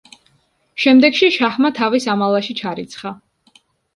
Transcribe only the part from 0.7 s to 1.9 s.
შემდეგში შაჰმა